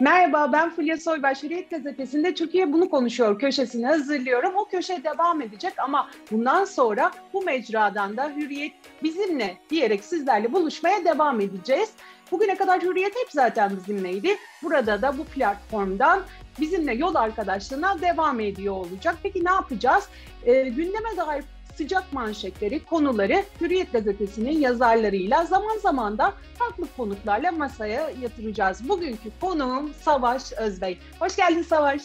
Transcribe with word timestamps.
Merhaba 0.00 0.52
ben 0.52 0.70
Fulya 0.70 0.96
Soybaş 0.96 1.42
Hürriyet 1.42 1.70
Gazetesi'nde 1.70 2.34
Türkiye 2.34 2.72
Bunu 2.72 2.88
Konuşuyor 2.90 3.38
köşesini 3.38 3.86
hazırlıyorum. 3.86 4.52
O 4.56 4.64
köşe 4.64 5.04
devam 5.04 5.42
edecek 5.42 5.72
ama 5.78 6.10
bundan 6.30 6.64
sonra 6.64 7.10
bu 7.32 7.42
mecradan 7.42 8.16
da 8.16 8.32
Hürriyet 8.36 8.72
bizimle 9.02 9.56
diyerek 9.70 10.04
sizlerle 10.04 10.52
buluşmaya 10.52 11.04
devam 11.04 11.40
edeceğiz. 11.40 11.90
Bugüne 12.30 12.56
kadar 12.56 12.82
Hürriyet 12.82 13.16
hep 13.16 13.30
zaten 13.30 13.76
bizimleydi. 13.76 14.36
Burada 14.62 15.02
da 15.02 15.18
bu 15.18 15.24
platformdan 15.24 16.22
bizimle 16.60 16.94
yol 16.94 17.14
arkadaşlığına 17.14 18.00
devam 18.00 18.40
ediyor 18.40 18.74
olacak. 18.74 19.16
Peki 19.22 19.44
ne 19.44 19.50
yapacağız? 19.50 20.08
Ee, 20.44 20.62
gündeme 20.62 21.16
dair 21.16 21.44
sıcak 21.76 22.12
manşetleri, 22.12 22.84
konuları 22.84 23.44
Hürriyet 23.60 23.92
Gazetesi'nin 23.92 24.58
yazarlarıyla 24.58 25.44
zaman 25.44 25.78
zaman 25.78 26.18
da 26.18 26.34
farklı 26.58 26.84
konuklarla 26.96 27.52
masaya 27.52 28.10
yatıracağız. 28.10 28.88
Bugünkü 28.88 29.30
konuğum 29.40 29.94
Savaş 29.94 30.52
Özbey. 30.52 30.98
Hoş 31.18 31.36
geldin 31.36 31.62
Savaş. 31.62 32.02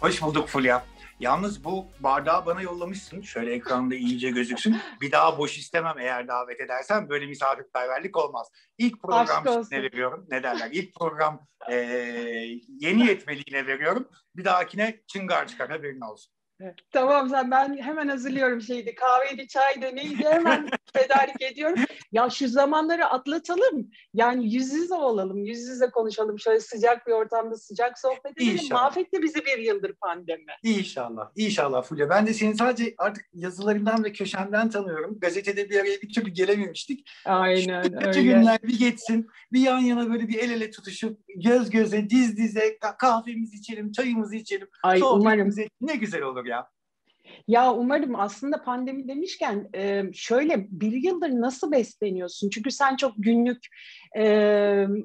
Hoş 0.00 0.22
bulduk 0.22 0.48
Fulya. 0.48 0.84
Yalnız 1.20 1.64
bu 1.64 1.86
bardağı 2.00 2.46
bana 2.46 2.62
yollamışsın. 2.62 3.22
Şöyle 3.22 3.52
ekranda 3.52 3.94
iyice 3.94 4.30
gözüksün. 4.30 4.76
Bir 5.00 5.12
daha 5.12 5.38
boş 5.38 5.58
istemem 5.58 5.98
eğer 5.98 6.28
davet 6.28 6.60
edersen. 6.60 7.08
Böyle 7.08 7.26
misafirperverlik 7.26 8.16
olmaz. 8.16 8.48
İlk 8.78 9.02
program 9.02 9.44
ne 9.70 9.82
veriyorum? 9.82 10.26
Ne 10.30 10.42
derler? 10.42 10.68
İlk 10.72 10.94
program 10.94 11.46
e, 11.70 11.74
yeni 12.80 13.06
yetmeliğine 13.06 13.66
veriyorum. 13.66 14.08
Bir 14.36 14.44
dahakine 14.44 15.00
çıngar 15.06 15.48
çıkar 15.48 15.70
haberin 15.70 16.00
olsun. 16.00 16.33
Tamam 16.92 17.28
sen 17.28 17.50
ben 17.50 17.76
hemen 17.76 18.08
hazırlıyorum 18.08 18.60
şeydi 18.60 18.94
kahveydi 18.94 19.48
çaydı 19.48 19.96
neydi 19.96 20.24
hemen 20.24 20.68
tedarik 20.94 21.42
ediyorum. 21.42 21.84
Ya 22.12 22.30
şu 22.30 22.48
zamanları 22.48 23.06
atlatalım. 23.06 23.90
Yani 24.14 24.54
yüz 24.54 24.72
yüze 24.72 24.94
olalım, 24.94 25.44
yüz 25.44 25.68
yüze 25.68 25.90
konuşalım. 25.90 26.38
Şöyle 26.38 26.60
sıcak 26.60 27.06
bir 27.06 27.12
ortamda 27.12 27.56
sıcak 27.56 27.98
sohbet 27.98 28.36
edelim. 28.36 28.52
İnşallah. 28.52 28.82
Mahvetti 28.82 29.22
bizi 29.22 29.44
bir 29.44 29.58
yıldır 29.58 29.92
pandemi. 29.92 30.44
İnşallah, 30.62 31.30
İnşallah 31.36 31.82
Fulya. 31.82 32.10
Ben 32.10 32.26
de 32.26 32.34
seni 32.34 32.56
sadece 32.56 32.94
artık 32.98 33.24
yazılarından 33.32 34.04
ve 34.04 34.12
köşemden 34.12 34.70
tanıyorum. 34.70 35.18
Gazetede 35.20 35.70
bir 35.70 35.80
araya 35.80 36.02
bir 36.02 36.12
türlü 36.12 36.30
gelememiştik. 36.30 37.10
Aynen 37.24 37.82
Şu 37.82 38.08
öyle. 38.08 38.22
günler 38.22 38.62
bir 38.62 38.78
geçsin, 38.78 39.26
bir 39.52 39.60
yan 39.60 39.78
yana 39.78 40.10
böyle 40.12 40.28
bir 40.28 40.38
el 40.38 40.50
ele 40.50 40.70
tutuşup 40.70 41.20
göz 41.36 41.70
göze, 41.70 42.10
diz 42.10 42.36
dize 42.36 42.78
kahvemizi 42.98 43.56
içelim, 43.56 43.92
çayımızı 43.92 44.36
içelim. 44.36 44.68
Ay 44.82 45.00
umarım. 45.02 45.50
Ne 45.80 45.96
güzel 45.96 46.22
olur 46.22 46.43
ya. 46.44 46.68
Ya 47.48 47.74
umarım 47.74 48.20
aslında 48.20 48.62
pandemi 48.62 49.08
demişken 49.08 49.68
şöyle 50.12 50.66
bir 50.70 50.92
yıldır 50.92 51.30
nasıl 51.30 51.72
besleniyorsun? 51.72 52.50
Çünkü 52.50 52.70
sen 52.70 52.96
çok 52.96 53.12
günlük 53.18 53.66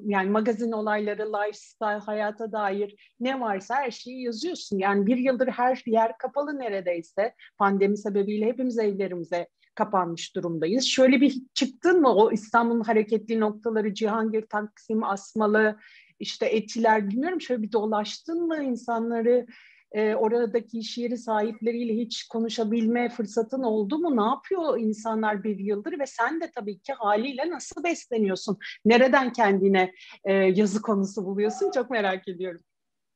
yani 0.04 0.30
magazin 0.30 0.72
olayları, 0.72 1.32
lifestyle, 1.32 2.04
hayata 2.06 2.52
dair 2.52 3.14
ne 3.20 3.40
varsa 3.40 3.74
her 3.74 3.90
şeyi 3.90 4.22
yazıyorsun. 4.22 4.78
Yani 4.78 5.06
bir 5.06 5.16
yıldır 5.16 5.48
her 5.48 5.82
yer 5.86 6.18
kapalı 6.18 6.58
neredeyse. 6.58 7.34
Pandemi 7.58 7.98
sebebiyle 7.98 8.46
hepimiz 8.46 8.78
evlerimize 8.78 9.48
kapanmış 9.74 10.36
durumdayız. 10.36 10.84
Şöyle 10.84 11.20
bir 11.20 11.34
çıktın 11.54 12.00
mı 12.00 12.14
o 12.14 12.32
İstanbul'un 12.32 12.84
hareketli 12.84 13.40
noktaları 13.40 13.94
Cihangir, 13.94 14.46
Taksim, 14.46 15.04
Asmalı, 15.04 15.78
işte 16.18 16.46
Etiler 16.46 17.08
bilmiyorum 17.10 17.40
şöyle 17.40 17.62
bir 17.62 17.72
dolaştın 17.72 18.46
mı 18.46 18.64
insanları 18.64 19.46
e, 19.92 20.14
oradaki 20.14 20.78
iş 20.78 20.98
yeri 20.98 21.18
sahipleriyle 21.18 21.94
hiç 21.94 22.28
konuşabilme 22.28 23.08
fırsatın 23.08 23.62
oldu 23.62 23.98
mu? 23.98 24.16
Ne 24.16 24.28
yapıyor 24.28 24.78
insanlar 24.78 25.44
bir 25.44 25.58
yıldır 25.58 25.98
ve 25.98 26.06
sen 26.06 26.40
de 26.40 26.50
tabii 26.54 26.78
ki 26.78 26.92
haliyle 26.92 27.50
nasıl 27.50 27.84
besleniyorsun? 27.84 28.58
Nereden 28.84 29.32
kendine 29.32 29.92
e, 30.24 30.32
yazı 30.32 30.82
konusu 30.82 31.24
buluyorsun? 31.24 31.70
Çok 31.70 31.90
merak 31.90 32.28
ediyorum. 32.28 32.60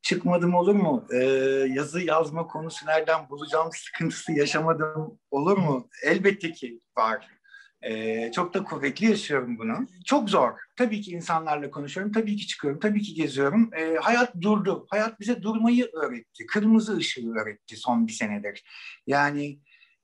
Çıkmadım 0.02 0.54
olur 0.54 0.74
mu? 0.74 1.04
Ee, 1.12 1.24
yazı 1.70 2.00
yazma 2.00 2.46
konusu 2.46 2.86
nereden 2.86 3.28
bulacağım 3.28 3.68
sıkıntısı 3.72 4.32
yaşamadım 4.32 5.18
olur 5.30 5.58
mu? 5.58 5.88
Elbette 6.04 6.52
ki 6.52 6.80
var. 6.98 7.28
Çok 8.34 8.54
da 8.54 8.64
kuvvetli 8.64 9.06
yaşıyorum 9.06 9.58
bunu. 9.58 9.86
Çok 10.04 10.30
zor. 10.30 10.50
Tabii 10.76 11.00
ki 11.00 11.10
insanlarla 11.10 11.70
konuşuyorum, 11.70 12.12
tabii 12.12 12.36
ki 12.36 12.46
çıkıyorum, 12.46 12.80
tabii 12.80 13.02
ki 13.02 13.14
geziyorum. 13.14 13.70
Ee, 13.76 13.96
hayat 14.02 14.40
durdu. 14.40 14.86
Hayat 14.90 15.20
bize 15.20 15.42
durmayı 15.42 15.88
öğretti. 15.92 16.46
Kırmızı 16.46 16.96
ışığı 16.96 17.32
öğretti 17.32 17.76
son 17.76 18.06
bir 18.06 18.12
senedir. 18.12 18.64
Yani 19.06 19.58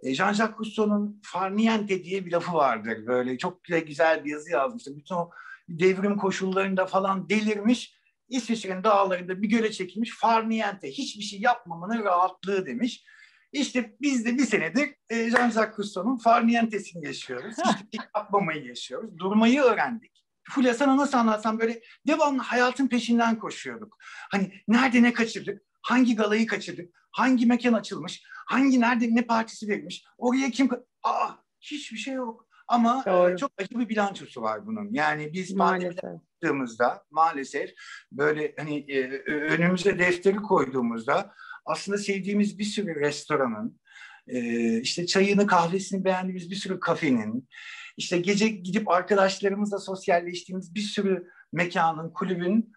Jean-Jacques 0.05 0.59
Rousseau'nun 0.59 1.21
farniente 1.25 2.05
diye 2.05 2.27
bir 2.27 2.33
lafı 2.33 2.53
vardır. 2.53 3.07
Böyle 3.07 3.39
çok 3.39 3.65
güzel 3.65 4.25
bir 4.25 4.31
yazı 4.31 4.51
yazmıştı. 4.51 4.97
Bütün 4.97 5.15
o 5.15 5.31
devrim 5.69 6.17
koşullarında 6.17 6.87
falan 6.87 7.29
delirmiş. 7.29 7.95
İsviçre'nin 8.29 8.85
dağlarında 8.85 9.43
bir 9.43 9.49
göle 9.49 9.73
çekilmiş 9.73 10.19
farniente. 10.19 10.91
Hiçbir 10.91 11.23
şey 11.23 11.41
yapmamanın 11.41 12.05
rahatlığı 12.05 12.67
demiş. 12.67 13.05
İşte 13.53 13.97
biz 14.01 14.25
de 14.25 14.39
bir 14.39 14.45
senedir 14.45 14.95
e, 15.09 15.15
Jean-Jacques 15.15 15.79
Rousseau'nun 15.79 16.19
farniyentesini 16.19 17.07
yaşıyoruz. 17.07 17.57
Şey 17.57 18.01
yapmamayı 18.17 18.65
yaşıyoruz. 18.65 19.19
Durmayı 19.19 19.61
öğrendik. 19.61 20.25
Fulya 20.51 20.75
sana 20.75 20.97
nasıl 20.97 21.19
anlatsam 21.19 21.61
böyle 21.61 21.81
devamlı 22.07 22.43
hayatın 22.43 22.89
peşinden 22.89 23.39
koşuyorduk. 23.39 23.97
Hani 24.31 24.53
nerede 24.69 25.03
ne 25.03 25.13
kaçırdık, 25.13 25.63
hangi 25.83 26.17
galayı 26.17 26.47
kaçırdık, 26.47 26.95
hangi 27.13 27.47
mekan 27.47 27.73
açılmış, 27.73 28.23
hangi 28.47 28.81
nerede 28.81 29.15
ne 29.15 29.23
partisi 29.23 29.69
verilmiş, 29.69 30.05
oraya 30.19 30.51
kim... 30.51 30.71
Aa 31.03 31.31
hiçbir 31.61 31.97
şey 31.99 32.15
yok. 32.15 32.47
Ama 32.69 33.03
e, 33.07 33.11
Doğru. 33.11 33.37
çok 33.37 33.51
acı 33.59 33.79
bir 33.79 33.89
bilançosu 33.89 34.43
var 34.43 34.67
bunun. 34.67 34.89
Yani 34.93 35.33
biz 35.33 35.59
baktığımızda 35.59 37.05
maalesef 37.11 37.71
böyle 38.13 38.55
hani 38.59 38.79
e, 38.89 39.03
önümüze 39.27 39.99
defteri 39.99 40.37
koyduğumuzda 40.37 41.35
aslında 41.67 41.99
sevdiğimiz 41.99 42.59
bir 42.59 42.65
sürü 42.65 43.01
restoranın, 43.01 43.81
e, 44.27 44.81
işte 44.81 45.07
çayını 45.07 45.47
kahvesini 45.47 46.05
beğendiğimiz 46.05 46.51
bir 46.51 46.57
sürü 46.57 46.81
kafenin, 46.81 47.49
işte 47.97 48.19
gece 48.19 48.49
gidip 48.49 48.89
arkadaşlarımızla 48.89 49.79
sosyalleştiğimiz 49.79 50.75
bir 50.75 50.81
sürü 50.81 51.31
mekanın, 51.53 52.13
kulübün 52.13 52.73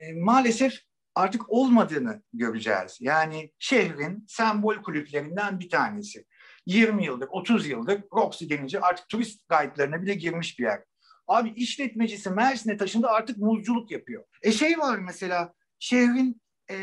e, 0.00 0.12
maalesef 0.12 0.80
artık 1.14 1.50
olmadığını 1.50 2.22
göreceğiz. 2.32 2.98
Yani 3.00 3.52
şehrin 3.58 4.24
sembol 4.28 4.76
kulüplerinden 4.76 5.60
bir 5.60 5.68
tanesi. 5.68 6.24
20 6.66 7.04
yıldır, 7.04 7.28
30 7.30 7.66
yıldır 7.66 8.02
Roxy 8.12 8.48
denince 8.48 8.80
artık 8.80 9.08
turist 9.08 9.48
guide'larına 9.48 10.02
bile 10.02 10.14
girmiş 10.14 10.58
bir 10.58 10.64
yer. 10.64 10.82
Abi 11.26 11.50
işletmecisi 11.50 12.30
Mersin'e 12.30 12.76
taşındı 12.76 13.08
artık 13.08 13.38
muzculuk 13.38 13.90
yapıyor. 13.90 14.24
E 14.42 14.52
şey 14.52 14.78
var 14.78 14.98
mesela 14.98 15.52
şehrin 15.78 16.42
e, 16.70 16.76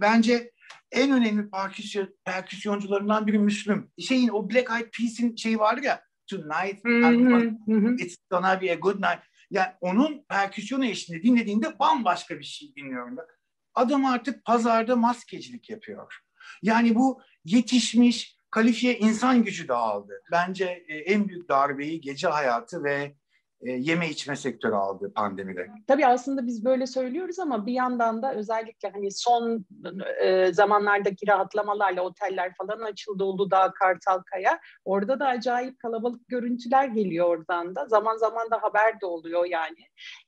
bence 0.00 0.50
en 0.92 1.10
önemli 1.10 1.50
perküsyon, 1.50 2.16
perküsyoncularından 2.24 3.26
biri 3.26 3.38
Müslüm. 3.38 3.90
Şeyin 3.98 4.28
o 4.28 4.50
Black 4.50 4.70
Eyed 4.70 4.90
Peas'in 4.98 5.36
şeyi 5.36 5.58
vardı 5.58 5.80
ya 5.84 6.02
Tonight 6.26 6.80
it's 7.98 8.16
gonna 8.30 8.60
be 8.60 8.72
a 8.72 8.74
good 8.74 8.96
night. 8.96 9.22
Yani 9.50 9.72
onun 9.80 10.24
perküsyon 10.28 10.82
eşliğinde 10.82 11.22
dinlediğinde 11.24 11.78
bambaşka 11.78 12.38
bir 12.38 12.44
şey 12.44 12.74
dinliyorum. 12.76 13.16
Adam 13.74 14.04
artık 14.04 14.44
pazarda 14.44 14.96
maskecilik 14.96 15.70
yapıyor. 15.70 16.20
Yani 16.62 16.94
bu 16.94 17.22
yetişmiş, 17.44 18.38
kalifiye 18.50 18.98
insan 18.98 19.44
gücü 19.44 19.68
dağıldı. 19.68 20.22
Bence 20.32 20.84
e, 20.88 20.96
en 20.96 21.28
büyük 21.28 21.48
darbeyi 21.48 22.00
gece 22.00 22.28
hayatı 22.28 22.84
ve 22.84 23.16
e, 23.64 23.72
yeme 23.72 24.08
içme 24.08 24.36
sektörü 24.36 24.74
aldı 24.74 25.12
pandemide. 25.14 25.66
Tabii 25.86 26.06
aslında 26.06 26.46
biz 26.46 26.64
böyle 26.64 26.86
söylüyoruz 26.86 27.38
ama 27.38 27.66
bir 27.66 27.72
yandan 27.72 28.22
da 28.22 28.34
özellikle 28.34 28.90
hani 28.90 29.10
son 29.10 29.66
e, 30.22 30.52
zamanlardaki 30.52 31.26
rahatlamalarla 31.28 32.02
oteller 32.02 32.54
falan 32.54 32.80
açıldı 32.80 33.24
Uludağ, 33.24 33.72
Kartalkaya. 33.72 34.60
Orada 34.84 35.20
da 35.20 35.26
acayip 35.26 35.78
kalabalık 35.78 36.28
görüntüler 36.28 36.88
geliyor 36.88 37.28
oradan 37.28 37.74
da. 37.74 37.86
Zaman 37.86 38.16
zaman 38.16 38.50
da 38.50 38.62
haber 38.62 39.00
de 39.00 39.06
oluyor 39.06 39.44
yani. 39.44 39.78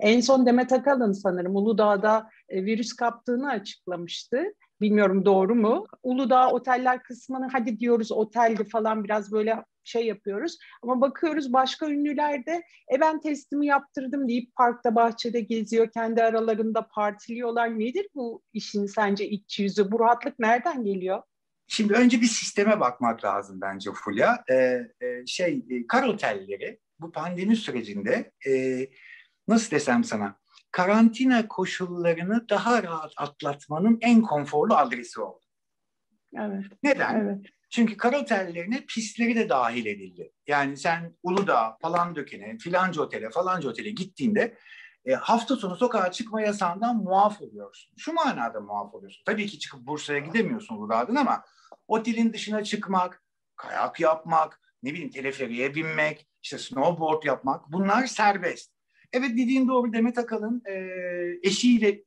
En 0.01 0.21
son 0.21 0.47
Demet 0.47 0.73
Akalın 0.73 1.13
sanırım 1.13 1.57
Uludağ'da 1.57 2.31
e, 2.49 2.65
virüs 2.65 2.97
kaptığını 2.97 3.51
açıklamıştı. 3.51 4.45
Bilmiyorum 4.81 5.25
doğru 5.25 5.55
mu? 5.55 5.87
Uludağ 6.03 6.51
oteller 6.51 7.03
kısmını 7.03 7.49
hadi 7.53 7.79
diyoruz 7.79 8.13
oteldi 8.13 8.65
falan 8.65 9.05
biraz 9.05 9.33
böyle 9.33 9.65
şey 9.85 10.07
yapıyoruz. 10.07 10.59
Ama 10.83 11.01
bakıyoruz 11.01 11.53
başka 11.53 11.87
ünlüler 11.87 12.47
de 12.47 12.63
e 12.95 13.01
ben 13.01 13.21
testimi 13.21 13.67
yaptırdım 13.67 14.29
deyip 14.29 14.55
parkta 14.55 14.95
bahçede 14.95 15.41
geziyor. 15.41 15.89
Kendi 15.95 16.23
aralarında 16.23 16.89
partiliyorlar. 16.89 17.79
Nedir 17.79 18.09
bu 18.15 18.43
işin 18.53 18.87
sence 18.87 19.29
iç 19.29 19.59
yüzü? 19.59 19.93
Bu 19.93 20.01
rahatlık 20.01 20.39
nereden 20.39 20.85
geliyor? 20.85 21.23
Şimdi 21.69 21.93
önce 21.93 22.21
bir 22.21 22.27
sisteme 22.27 22.81
bakmak 22.81 23.25
lazım 23.25 23.61
bence 23.61 23.91
Fulya. 23.93 24.45
Ee, 24.51 24.55
e, 25.01 25.27
şey 25.27 25.65
e, 25.71 25.87
kar 25.87 26.09
otelleri 26.09 26.81
bu 27.01 27.13
pandemi 27.13 27.57
sürecinde 27.57 28.33
e, 28.47 28.81
nasıl 29.49 29.71
desem 29.71 30.05
sana 30.05 30.39
karantina 30.77 31.49
koşullarını 31.49 32.49
daha 32.49 32.83
rahat 32.83 33.13
atlatmanın 33.17 33.99
en 34.01 34.23
konforlu 34.23 34.75
adresi 34.75 35.21
oldu. 35.21 35.45
Evet. 36.35 36.65
Neden? 36.83 37.21
Evet. 37.21 37.47
Çünkü 37.71 37.97
kar 37.97 38.13
otellerine 38.13 38.85
pistleri 38.89 39.37
de 39.37 39.49
dahil 39.49 39.87
edildi. 39.87 40.33
Yani 40.47 40.77
sen 40.77 41.17
Uludağ, 41.23 41.77
falan 41.83 42.17
dökene, 42.17 42.59
filanca 42.59 43.03
otele, 43.03 43.31
falanca 43.31 43.69
otele 43.69 43.91
gittiğinde 43.91 44.59
e, 45.05 45.15
hafta 45.15 45.57
sonu 45.57 45.77
sokağa 45.77 46.13
çıkma 46.13 46.41
yasağından 46.41 46.97
muaf 46.97 47.43
oluyorsun. 47.43 47.95
Şu 47.97 48.13
manada 48.13 48.61
muaf 48.61 48.95
oluyorsun. 48.95 49.23
Tabii 49.27 49.47
ki 49.47 49.59
çıkıp 49.59 49.81
Bursa'ya 49.87 50.19
gidemiyorsun 50.19 50.77
Uludağ'dan 50.77 51.15
ama 51.15 51.45
otelin 51.89 52.33
dışına 52.33 52.65
çıkmak, 52.65 53.23
kayak 53.57 54.01
yapmak, 54.01 54.61
ne 54.83 54.91
bileyim 54.93 55.11
teleferiye 55.11 55.75
binmek, 55.75 56.29
işte 56.43 56.59
snowboard 56.59 57.23
yapmak 57.23 57.73
bunlar 57.73 58.07
serbest. 58.07 58.76
Evet 59.13 59.31
dediğin 59.31 59.69
doğru 59.69 59.93
Demet 59.93 60.19
Akalın 60.19 60.63
e, 60.67 60.75
eşiyle 61.43 62.03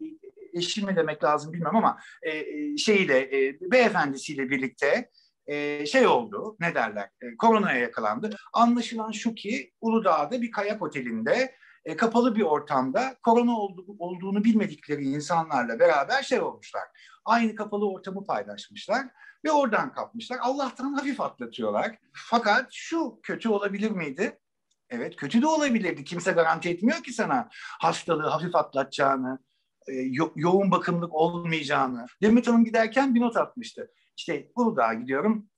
eşi 0.54 0.86
mi 0.86 0.96
demek 0.96 1.24
lazım 1.24 1.54
bilmem 1.54 1.76
ama 1.76 2.00
e, 2.22 2.38
e, 2.38 2.78
şeyle 2.78 3.20
e, 3.20 3.58
beyefendisiyle 3.62 4.50
birlikte 4.50 5.10
e, 5.48 5.86
şey 5.86 6.08
oldu 6.08 6.58
ne 6.60 6.76
derler 6.76 7.10
e, 7.22 7.38
koronaya 7.38 7.80
yakalandı. 7.80 8.30
Anlaşılan 8.54 9.12
şu 9.12 9.36
ki 9.36 9.74
Uludağ'da 9.82 10.42
bir 10.42 10.52
kayak 10.52 10.82
otelinde 10.82 11.56
e, 11.86 11.96
kapalı 11.96 12.36
bir 12.36 12.42
ortamda 12.42 13.16
korona 13.24 13.60
oldu, 13.60 13.86
olduğunu 14.00 14.44
bilmedikleri 14.44 15.04
insanlarla 15.04 15.80
beraber 15.80 16.24
şey 16.24 16.42
olmuşlar. 16.42 16.84
Aynı 17.26 17.56
kapalı 17.56 17.92
ortamı 17.92 18.26
paylaşmışlar 18.26 19.08
ve 19.46 19.52
oradan 19.52 19.94
kapmışlar. 19.94 20.38
Allah'tan 20.42 20.94
hafif 20.94 21.22
atlatıyorlar. 21.22 21.98
Fakat 22.14 22.68
şu 22.72 23.20
kötü 23.24 23.50
olabilir 23.50 23.92
miydi? 23.92 24.40
Evet 24.90 25.16
kötü 25.16 25.42
de 25.42 25.48
olabilirdi. 25.48 26.04
Kimse 26.04 26.32
garanti 26.32 26.70
etmiyor 26.70 27.04
ki 27.04 27.14
sana 27.14 27.50
hastalığı 27.82 28.28
hafif 28.28 28.56
atlatacağını, 28.56 29.40
e, 29.88 29.94
yo- 29.94 30.34
yoğun 30.36 30.72
bakımlık 30.72 31.14
olmayacağını. 31.14 32.06
Demet 32.22 32.48
Hanım 32.48 32.66
giderken 32.66 33.16
bir 33.16 33.22
not 33.22 33.38
atmıştı. 33.38 33.92
İşte 34.18 34.52
Uludağ'a 34.56 34.94
gidiyorum. 34.94 35.50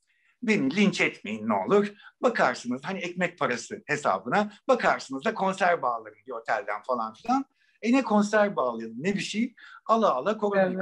Beni 0.44 0.76
linç 0.76 1.02
etmeyin 1.02 1.50
ne 1.50 1.54
olur. 1.54 1.94
Bakarsınız 2.22 2.82
hani 2.84 3.00
ekmek 3.00 3.40
parası 3.40 3.84
hesabına. 3.86 4.52
Bakarsınız 4.68 5.26
da 5.26 5.34
konser 5.34 5.82
bağlarım 5.82 6.18
bir 6.28 6.32
otelden 6.32 6.82
falan 6.82 7.14
filan. 7.14 7.46
E 7.82 7.94
ne 7.94 8.04
konser 8.04 8.56
bağlayalım 8.56 9.04
ne 9.04 9.16
bir 9.16 9.20
şey. 9.20 9.56
Ala 9.86 10.14
ala 10.14 10.38
koronayı 10.38 10.78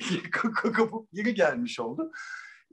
evet. 0.00 0.30
kapıp, 0.30 0.74
kapıp 0.76 1.12
geri 1.12 1.34
gelmiş 1.34 1.80
oldu. 1.80 2.12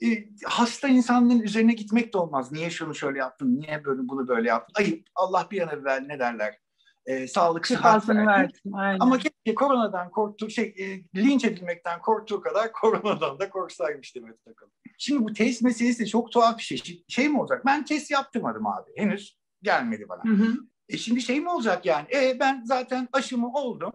E, 0.04 0.28
hasta 0.46 0.88
insanların 0.88 1.40
üzerine 1.40 1.74
gitmek 1.74 2.14
de 2.14 2.18
olmaz. 2.18 2.52
Niye 2.52 2.70
şunu 2.70 2.96
şöyle 2.96 3.20
yaptın, 3.20 3.60
niye 3.60 3.86
böyle 3.86 4.02
bunu 4.08 4.28
böyle 4.28 4.50
yaptın? 4.50 4.74
Ayıp. 4.84 5.08
Allah 5.16 5.48
bir 5.52 5.62
an 5.62 5.80
evvel 5.80 6.06
ne 6.08 6.20
derler? 6.20 6.58
E, 7.06 7.28
sağlık 7.28 7.68
sıhhat 7.68 8.10
versin. 8.10 8.72
Ama 9.00 9.18
keşke 9.18 9.56
koronadan 9.56 10.12
korktuğu 10.12 10.50
şey 10.50 10.76
e, 10.78 10.86
linç 11.22 11.46
edilmekten 11.46 12.02
korktuğu 12.02 12.42
kadar 12.42 12.72
koronadan 12.82 13.40
da 13.40 13.50
korksaymış 13.50 14.16
Demet 14.16 14.48
Akalın. 14.52 14.74
Şimdi 14.98 15.24
bu 15.24 15.34
test 15.34 15.62
meselesi 15.62 16.00
de 16.00 16.06
çok 16.06 16.32
tuhaf 16.32 16.58
bir 16.58 16.64
şey. 16.64 17.04
Şey 17.08 17.30
mi 17.30 17.40
olacak? 17.40 17.66
Ben 17.66 17.86
test 17.86 18.12
yaptırmadım 18.12 18.68
abi. 18.68 18.92
Henüz 18.96 19.38
gelmedi 19.62 20.10
bana. 20.10 20.24
Hı 20.24 20.44
hı. 20.44 20.54
E 20.90 20.98
şimdi 20.98 21.22
şey 21.22 21.40
mi 21.40 21.50
olacak 21.50 21.86
yani? 21.86 22.08
E 22.14 22.40
ben 22.40 22.64
zaten 22.66 23.08
aşımı 23.14 23.54
oldum. 23.54 23.92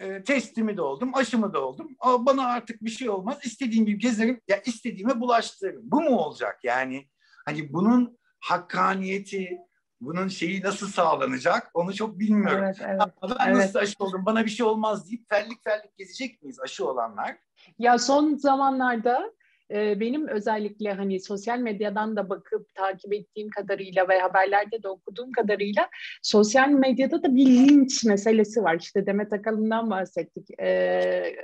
E, 0.00 0.24
testimi 0.24 0.76
de 0.76 0.82
oldum, 0.82 1.14
aşımı 1.14 1.54
da 1.54 1.66
oldum. 1.66 1.96
Aa, 2.00 2.26
bana 2.26 2.46
artık 2.46 2.84
bir 2.84 2.90
şey 2.90 3.08
olmaz. 3.08 3.38
İstediğim 3.44 3.86
gibi 3.86 3.98
gezerim. 3.98 4.40
Ya 4.48 4.62
istediğime 4.64 5.20
bulaştırırım. 5.20 5.82
Bu 5.84 6.00
mu 6.00 6.18
olacak 6.18 6.58
yani? 6.64 7.08
Hani 7.46 7.72
bunun 7.72 8.18
hakkaniyeti, 8.40 9.58
bunun 10.00 10.28
şeyi 10.28 10.62
nasıl 10.62 10.86
sağlanacak 10.86 11.70
onu 11.74 11.94
çok 11.94 12.18
bilmiyorum. 12.18 12.64
Evet, 12.64 12.76
evet, 12.80 13.00
ben 13.22 13.46
evet. 13.46 13.56
nasıl 13.56 13.78
aşı 13.78 13.94
oldum 13.98 14.26
bana 14.26 14.44
bir 14.44 14.50
şey 14.50 14.66
olmaz 14.66 15.08
deyip 15.08 15.28
fellik 15.28 15.64
fellik 15.64 15.96
gezecek 15.96 16.42
miyiz 16.42 16.60
aşı 16.60 16.88
olanlar? 16.88 17.36
Ya 17.78 17.98
son 17.98 18.36
zamanlarda 18.36 19.32
e, 19.70 20.00
benim 20.00 20.28
özellikle 20.28 20.92
hani 20.92 21.20
sosyal 21.20 21.58
medyadan 21.58 22.16
da 22.16 22.28
bakıp 22.28 22.74
takip 22.74 23.12
ettiğim 23.12 23.48
kadarıyla 23.50 24.08
ve 24.08 24.18
haberlerde 24.18 24.82
de 24.82 24.88
okuduğum 24.88 25.32
kadarıyla 25.32 25.88
sosyal 26.22 26.68
medyada 26.68 27.22
da 27.22 27.36
bir 27.36 27.46
linç 27.46 28.04
meselesi 28.04 28.62
var. 28.62 28.78
İşte 28.80 29.06
Demet 29.06 29.32
Akalın'dan 29.32 29.90
bahsettik. 29.90 30.60
E, 30.60 31.36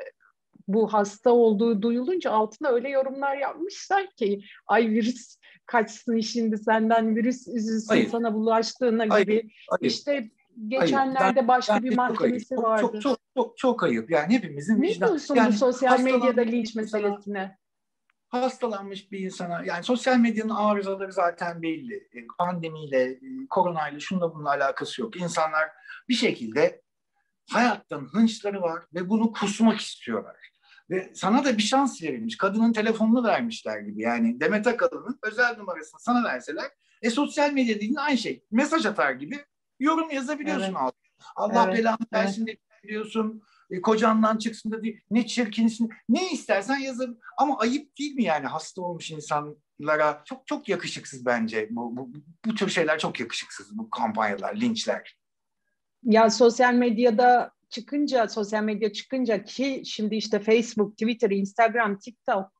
bu 0.68 0.92
hasta 0.92 1.30
olduğu 1.30 1.82
duyulunca 1.82 2.30
altına 2.30 2.68
öyle 2.68 2.88
yorumlar 2.88 3.36
yapmışlar 3.36 4.10
ki 4.10 4.40
ay 4.66 4.88
virüs 4.88 5.36
kaçsın 5.66 6.20
şimdi 6.20 6.58
senden 6.58 7.16
virüs 7.16 7.48
üzülsün 7.48 7.88
hayır. 7.88 8.08
sana 8.08 8.34
bulaştığına 8.34 9.04
hayır. 9.08 9.26
gibi. 9.26 9.50
Hayır. 9.70 9.90
İşte 9.92 10.30
geçenlerde 10.68 11.36
ben, 11.36 11.48
başka 11.48 11.74
ben 11.74 11.82
bir 11.82 11.96
mahkemesi 11.96 12.56
vardı. 12.56 12.82
Çok, 12.92 13.02
çok, 13.02 13.18
çok, 13.36 13.58
çok 13.58 13.82
ayıp. 13.82 14.10
Yani 14.10 14.34
hepimizin 14.34 14.82
ne 14.82 14.88
vicdan. 14.88 15.08
diyorsun 15.08 15.34
yani 15.34 15.52
bu 15.52 15.56
sosyal 15.56 16.00
medyada 16.00 16.40
linç 16.40 16.74
meselesine? 16.74 17.61
Hastalanmış 18.32 19.12
bir 19.12 19.18
insana 19.18 19.64
yani 19.64 19.84
sosyal 19.84 20.18
medyanın 20.18 20.54
arızaları 20.54 21.12
zaten 21.12 21.62
belli. 21.62 21.94
E, 21.94 22.26
pandemiyle, 22.38 23.02
e, 23.02 23.20
koronayla 23.50 24.00
şunla 24.00 24.34
bununla 24.34 24.50
alakası 24.50 25.00
yok. 25.00 25.16
İnsanlar 25.16 25.70
bir 26.08 26.14
şekilde 26.14 26.82
hayattan 27.50 28.08
hınçları 28.12 28.62
var 28.62 28.82
ve 28.94 29.08
bunu 29.08 29.32
kusmak 29.32 29.80
istiyorlar. 29.80 30.36
Ve 30.90 31.12
sana 31.14 31.44
da 31.44 31.58
bir 31.58 31.62
şans 31.62 32.02
verilmiş. 32.02 32.36
Kadının 32.36 32.72
telefonunu 32.72 33.24
vermişler 33.24 33.80
gibi. 33.80 34.02
Yani 34.02 34.40
Demet 34.40 34.66
Akalın'ın 34.66 35.18
özel 35.22 35.56
numarasını 35.56 36.00
sana 36.00 36.24
verseler 36.24 36.70
e 37.02 37.10
sosyal 37.10 37.52
medya 37.52 37.76
dediğin 37.76 37.94
aynı 37.94 38.18
şey. 38.18 38.44
Mesaj 38.50 38.86
atar 38.86 39.12
gibi 39.12 39.44
yorum 39.80 40.10
yazabiliyorsun 40.10 40.76
evet. 40.82 40.92
Allah 41.36 41.64
evet. 41.66 41.78
belanı 41.78 42.06
versin 42.12 42.46
evet. 42.46 42.58
diyorsun. 42.82 43.42
E, 43.72 43.80
kocandan 43.80 44.38
çıksın 44.38 44.72
da 44.72 44.82
değil. 44.82 45.00
Ne 45.10 45.26
çirkinsin. 45.26 45.90
Ne 46.08 46.32
istersen 46.32 46.78
yazın. 46.78 47.20
Ama 47.38 47.58
ayıp 47.58 47.98
değil 47.98 48.14
mi 48.14 48.24
yani 48.24 48.46
hasta 48.46 48.82
olmuş 48.82 49.10
insanlara? 49.10 50.22
Çok 50.24 50.46
çok 50.46 50.68
yakışıksız 50.68 51.26
bence. 51.26 51.68
Bu, 51.70 51.96
bu, 51.96 52.12
bu 52.44 52.54
tür 52.54 52.68
şeyler 52.68 52.98
çok 52.98 53.20
yakışıksız. 53.20 53.78
Bu 53.78 53.90
kampanyalar, 53.90 54.56
linçler. 54.56 55.18
Ya 56.02 56.30
sosyal 56.30 56.74
medyada 56.74 57.52
çıkınca, 57.70 58.28
sosyal 58.28 58.62
medya 58.62 58.92
çıkınca 58.92 59.44
ki 59.44 59.82
şimdi 59.84 60.16
işte 60.16 60.40
Facebook, 60.40 60.92
Twitter, 60.92 61.30
Instagram, 61.30 61.98
TikTok, 61.98 62.52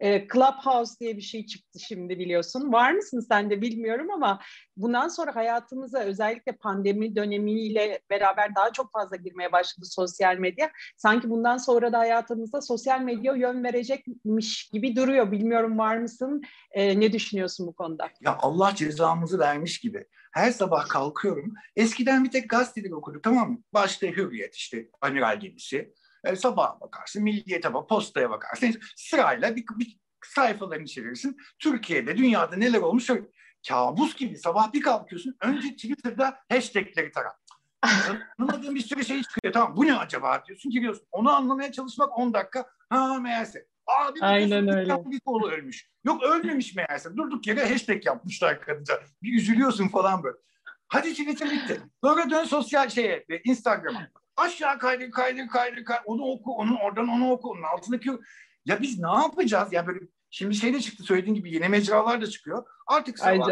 e, 0.00 0.28
Clubhouse 0.28 1.00
diye 1.00 1.16
bir 1.16 1.22
şey 1.22 1.46
çıktı 1.46 1.80
şimdi 1.80 2.18
biliyorsun. 2.18 2.72
Var 2.72 2.92
mısın 2.92 3.20
sen 3.28 3.50
de 3.50 3.60
bilmiyorum 3.60 4.10
ama 4.10 4.40
bundan 4.76 5.08
sonra 5.08 5.36
hayatımıza 5.36 5.98
özellikle 5.98 6.52
pandemi 6.52 7.16
dönemiyle 7.16 8.00
beraber 8.10 8.54
daha 8.54 8.72
çok 8.72 8.92
fazla 8.92 9.16
girmeye 9.16 9.52
başladı 9.52 9.86
sosyal 9.86 10.36
medya. 10.36 10.70
Sanki 10.96 11.30
bundan 11.30 11.56
sonra 11.56 11.92
da 11.92 11.98
hayatımızda 11.98 12.60
sosyal 12.62 13.00
medya 13.00 13.34
yön 13.34 13.64
verecekmiş 13.64 14.68
gibi 14.72 14.96
duruyor. 14.96 15.32
Bilmiyorum 15.32 15.78
var 15.78 15.96
mısın? 15.96 16.42
E, 16.72 17.00
ne 17.00 17.12
düşünüyorsun 17.12 17.66
bu 17.66 17.72
konuda? 17.72 18.08
Ya 18.20 18.38
Allah 18.40 18.74
cezamızı 18.74 19.38
vermiş 19.38 19.80
gibi. 19.80 20.06
Her 20.32 20.50
sabah 20.50 20.88
kalkıyorum. 20.88 21.54
Eskiden 21.76 22.24
bir 22.24 22.30
tek 22.30 22.50
gazeteleri 22.50 22.94
okuduk 22.94 23.22
tamam 23.22 23.50
mı? 23.50 23.58
Başta 23.74 24.06
Hürriyet 24.06 24.54
işte 24.54 24.88
amiral 25.00 25.40
gemisi. 25.40 25.94
E, 26.24 26.36
sabaha 26.36 26.80
bakarsın, 26.80 27.22
Milliyet'e 27.22 27.74
bak, 27.74 27.88
Posta'ya 27.88 28.30
bakarsın. 28.30 28.80
Sırayla 28.96 29.56
bir, 29.56 29.64
bir 29.78 29.98
sayfalarını 30.24 30.86
çevirirsin. 30.86 31.36
Türkiye'de, 31.58 32.16
dünyada 32.16 32.56
neler 32.56 32.80
olmuş 32.80 33.10
kabus 33.68 34.16
gibi 34.16 34.38
sabah 34.38 34.72
bir 34.72 34.82
kalkıyorsun. 34.82 35.36
Önce 35.40 35.68
Twitter'da 35.68 36.38
hashtagleri 36.48 37.12
tara. 37.12 37.36
Anlamadığın 38.38 38.74
bir 38.74 38.80
sürü 38.80 39.04
şey 39.04 39.22
çıkıyor. 39.22 39.52
Tamam 39.52 39.76
bu 39.76 39.86
ne 39.86 39.96
acaba 39.96 40.44
diyorsun 40.46 40.70
giriyorsun. 40.70 41.06
Onu 41.12 41.30
anlamaya 41.30 41.72
çalışmak 41.72 42.18
10 42.18 42.34
dakika. 42.34 42.66
Ha 42.90 43.18
meğerse. 43.18 43.66
Abi 43.86 44.18
Aynen 44.22 44.68
öyle. 44.68 44.96
Bir 45.10 45.20
kolu 45.20 45.50
ölmüş. 45.50 45.90
Yok 46.04 46.22
ölmemiş 46.22 46.74
meğerse. 46.74 47.16
Durduk 47.16 47.46
yere 47.46 47.68
hashtag 47.68 48.06
yapmışlar 48.06 48.60
kadınca. 48.60 48.94
Bir 49.22 49.38
üzülüyorsun 49.38 49.88
falan 49.88 50.22
böyle. 50.22 50.36
Hadi 50.88 51.10
Twitter 51.10 51.50
bitti. 51.50 51.80
Sonra 52.04 52.30
dön 52.30 52.44
sosyal 52.44 52.88
şeye, 52.88 53.26
Instagram'a. 53.44 54.08
Aşağı 54.40 54.78
kaydır, 54.78 55.10
kaydır, 55.10 55.48
kaydır, 55.48 55.84
kaydır. 55.84 56.04
Onu 56.06 56.22
oku, 56.22 56.52
onun 56.52 56.76
oradan 56.76 57.08
onu 57.08 57.30
oku, 57.30 57.50
onun 57.50 57.62
altındaki... 57.62 58.10
Ya 58.64 58.82
biz 58.82 58.98
ne 58.98 59.10
yapacağız? 59.10 59.72
Ya 59.72 59.86
böyle 59.86 60.00
şimdi 60.30 60.54
şey 60.54 60.74
de 60.74 60.80
çıktı 60.80 61.02
söylediğin 61.02 61.34
gibi 61.34 61.54
yeni 61.54 61.68
mecralar 61.68 62.20
da 62.20 62.26
çıkıyor. 62.26 62.66
Artık 62.86 63.18
sabah 63.18 63.48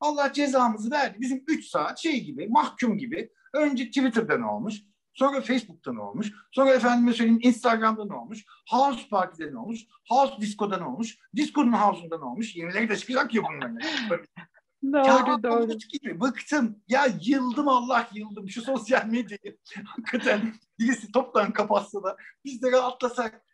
Allah 0.00 0.32
cezamızı 0.32 0.90
verdi. 0.90 1.16
Bizim 1.20 1.44
3 1.46 1.66
saat 1.66 1.98
şey 1.98 2.20
gibi, 2.20 2.48
mahkum 2.48 2.98
gibi. 2.98 3.30
Önce 3.54 3.86
Twitter'dan 3.86 4.42
olmuş. 4.42 4.74
Sonra 5.14 5.40
Facebook'tan 5.40 5.96
olmuş. 5.96 6.32
Sonra 6.50 6.74
efendime 6.74 7.12
söyleyeyim 7.12 7.40
Instagram'dan 7.42 8.08
olmuş. 8.08 8.44
House 8.70 9.08
Party'den 9.08 9.54
olmuş. 9.54 9.80
House 10.08 10.34
Disco'dan 10.40 10.82
olmuş. 10.82 11.18
Disco'nun 11.36 11.72
House'undan 11.72 12.22
olmuş. 12.22 12.56
Yenileri 12.56 12.88
de 12.88 12.96
çıkacak 12.96 13.34
ya 13.34 13.42
bunların. 13.42 13.78
doğru 14.84 15.30
ya, 15.30 15.42
doğru. 15.42 15.78
Gibi. 15.92 16.20
Bıktım. 16.20 16.82
Ya 16.88 17.06
yıldım 17.22 17.68
Allah 17.68 18.08
yıldım. 18.14 18.48
Şu 18.48 18.62
sosyal 18.62 19.06
medyayı 19.06 19.58
hakikaten 19.84 20.54
birisi 20.78 21.12
toptan 21.12 21.52
kapatsa 21.52 22.02
da 22.02 22.16
biz 22.44 22.62
de 22.62 22.72
rahatlasak. 22.72 23.46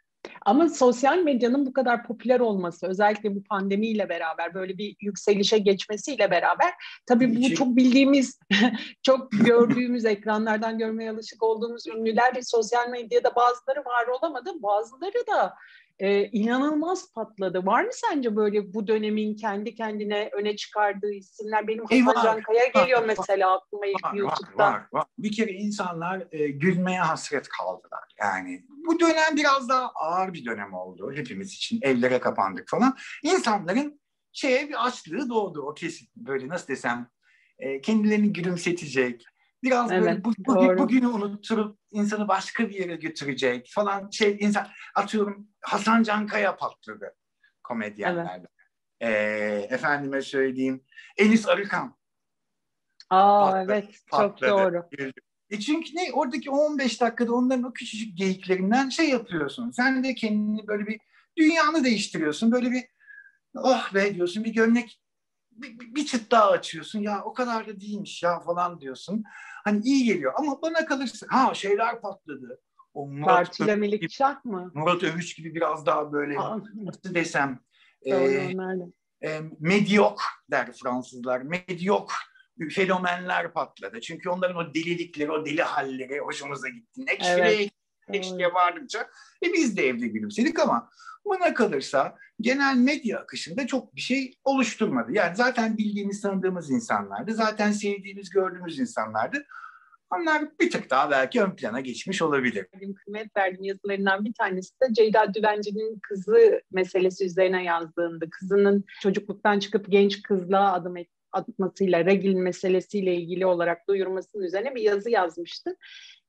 Ama 0.46 0.68
sosyal 0.68 1.18
medyanın 1.18 1.66
bu 1.66 1.72
kadar 1.72 2.06
popüler 2.06 2.40
olması, 2.40 2.86
özellikle 2.86 3.34
bu 3.34 3.42
pandemiyle 3.42 4.08
beraber 4.08 4.54
böyle 4.54 4.78
bir 4.78 4.96
yükselişe 5.00 5.58
geçmesiyle 5.58 6.30
beraber 6.30 6.72
tabii 7.06 7.36
bu 7.36 7.54
çok 7.54 7.76
bildiğimiz, 7.76 8.38
çok 9.02 9.30
gördüğümüz 9.32 10.04
ekranlardan 10.04 10.78
görmeye 10.78 11.10
alışık 11.10 11.42
olduğumuz 11.42 11.86
ünlüler 11.86 12.32
sosyal 12.42 12.88
medyada 12.88 13.34
bazıları 13.36 13.80
var 13.80 14.06
olamadı, 14.06 14.50
bazıları 14.62 15.26
da 15.32 15.54
e, 15.98 16.24
inanılmaz 16.24 17.12
patladı. 17.14 17.66
Var 17.66 17.84
mı 17.84 17.90
sence 17.92 18.36
böyle 18.36 18.74
bu 18.74 18.86
dönemin 18.86 19.36
kendi 19.36 19.74
kendine 19.74 20.30
öne 20.32 20.56
çıkardığı 20.56 21.12
isimler? 21.12 21.68
Benim 21.68 21.84
Hasan 21.84 22.22
Cankaya 22.22 22.66
geliyor 22.66 23.04
mesela 23.06 23.56
aklıma 23.56 23.86
ilk 23.86 24.04
var, 24.04 24.14
YouTube'da. 24.14 24.64
Var, 24.64 24.72
var, 24.72 24.86
var. 24.92 25.06
Bir 25.18 25.32
kere 25.32 25.52
insanlar 25.52 26.26
e, 26.32 26.48
gülmeye 26.48 27.00
hasret 27.00 27.48
kaldılar. 27.48 28.04
Yani 28.20 28.64
bu 28.86 29.00
dönem 29.00 29.36
biraz 29.36 29.68
daha 29.68 29.88
ağır 29.88 30.32
bir 30.32 30.44
dönem 30.44 30.74
oldu 30.74 31.12
hepimiz 31.14 31.52
için. 31.52 31.78
Evlere 31.82 32.20
kapandık 32.20 32.68
falan. 32.68 32.96
İnsanların 33.22 34.00
şeye 34.32 34.68
bir 34.68 34.86
açlığı 34.86 35.28
doğdu 35.28 35.62
o 35.62 35.74
kesin. 35.74 36.08
Böyle 36.16 36.48
nasıl 36.48 36.68
desem 36.68 37.10
e, 37.58 37.80
kendilerini 37.80 38.32
gülümsetecek, 38.32 39.24
Biraz 39.62 39.92
evet, 39.92 40.02
böyle 40.02 40.24
bu, 40.24 40.32
bu, 40.38 40.78
bugünü 40.78 41.06
unutturup 41.06 41.78
insanı 41.90 42.28
başka 42.28 42.68
bir 42.68 42.74
yere 42.74 42.96
götürecek 42.96 43.70
falan 43.74 44.10
şey 44.10 44.36
insan 44.40 44.68
atıyorum 44.94 45.48
Hasan 45.60 46.02
Cankaya 46.02 46.56
patladı 46.56 47.14
komedyenlerde. 47.62 48.46
Evet. 49.00 49.14
Ee, 49.70 49.74
efendime 49.74 50.22
söyleyeyim 50.22 50.84
Enis 51.16 51.48
Arıkan. 51.48 51.96
Aa 53.10 53.50
patladı, 53.50 53.72
evet 53.72 53.98
patladı. 54.10 54.50
çok 54.50 54.58
doğru. 54.58 54.88
E 55.50 55.60
çünkü 55.60 55.96
ne 55.96 56.12
oradaki 56.12 56.50
15 56.50 57.00
dakikada 57.00 57.34
onların 57.34 57.62
o 57.64 57.72
küçücük 57.72 58.18
geyiklerinden 58.18 58.88
şey 58.88 59.08
yapıyorsun. 59.08 59.70
Sen 59.70 60.04
de 60.04 60.14
kendini 60.14 60.66
böyle 60.66 60.86
bir 60.86 61.00
dünyanı 61.36 61.84
değiştiriyorsun. 61.84 62.52
Böyle 62.52 62.70
bir 62.70 62.84
oh 63.54 63.94
be 63.94 64.14
diyorsun 64.14 64.44
bir 64.44 64.52
gömlek 64.54 65.02
bir, 65.50 65.94
bir 65.94 66.06
çıt 66.06 66.30
daha 66.30 66.50
açıyorsun. 66.50 66.98
Ya 66.98 67.22
o 67.24 67.32
kadar 67.32 67.66
da 67.66 67.80
değilmiş 67.80 68.22
ya 68.22 68.40
falan 68.40 68.80
diyorsun. 68.80 69.24
Hani 69.64 69.84
iyi 69.84 70.04
geliyor 70.04 70.32
ama 70.36 70.62
bana 70.62 70.86
kalırsa 70.86 71.26
ha 71.30 71.54
şeyler 71.54 72.00
patladı. 72.00 72.60
O 72.94 73.06
Murat 73.06 73.26
Partile 73.26 73.76
Melikşah 73.76 74.44
mı? 74.44 74.70
Murat 74.74 75.02
Övüş 75.02 75.34
gibi 75.34 75.54
biraz 75.54 75.86
daha 75.86 76.12
böyle 76.12 76.36
nasıl 76.74 77.14
desem 77.14 77.60
e, 78.02 78.16
e, 79.24 79.40
medyok 79.60 80.22
der 80.50 80.72
Fransızlar. 80.72 81.40
Medyok 81.40 82.12
fenomenler 82.70 83.52
patladı. 83.52 84.00
Çünkü 84.00 84.28
onların 84.28 84.56
o 84.56 84.74
delilikleri, 84.74 85.30
o 85.30 85.46
deli 85.46 85.62
halleri 85.62 86.18
hoşumuza 86.18 86.68
gitti. 86.68 87.06
Ne 87.06 87.12
evet. 87.20 87.70
Keşke 88.12 88.54
vardıkça. 88.54 89.00
E 89.44 89.52
biz 89.52 89.76
de 89.76 89.86
evde 89.86 90.06
gülümsedik 90.06 90.60
ama 90.60 90.90
bana 91.24 91.54
kalırsa 91.54 92.16
genel 92.40 92.76
medya 92.76 93.18
akışında 93.18 93.66
çok 93.66 93.96
bir 93.96 94.00
şey 94.00 94.38
oluşturmadı. 94.44 95.12
Yani 95.12 95.36
zaten 95.36 95.78
bildiğimiz, 95.78 96.20
tanıdığımız 96.20 96.70
insanlardı. 96.70 97.34
Zaten 97.34 97.72
sevdiğimiz, 97.72 98.30
gördüğümüz 98.30 98.78
insanlardı. 98.78 99.46
Onlar 100.10 100.42
bir 100.60 100.70
tık 100.70 100.90
daha 100.90 101.10
belki 101.10 101.42
ön 101.42 101.56
plana 101.56 101.80
geçmiş 101.80 102.22
olabilir. 102.22 102.66
Benim 102.80 102.94
kıymet 102.94 103.36
verdiğim 103.36 103.64
yazılarından 103.64 104.24
bir 104.24 104.34
tanesi 104.34 104.80
de 104.80 104.94
Ceyda 104.94 105.34
Düvenci'nin 105.34 105.98
kızı 106.02 106.62
meselesi 106.72 107.24
üzerine 107.24 107.64
yazdığında 107.64 108.30
kızının 108.30 108.84
çocukluktan 109.00 109.58
çıkıp 109.58 109.86
genç 109.88 110.22
kızlığa 110.22 110.72
adım 110.72 110.96
et, 110.96 111.08
atmasıyla, 111.32 112.04
regil 112.04 112.34
meselesiyle 112.34 113.14
ilgili 113.14 113.46
olarak 113.46 113.88
duyurmasının 113.88 114.42
üzerine 114.42 114.74
bir 114.74 114.82
yazı 114.82 115.10
yazmıştı. 115.10 115.76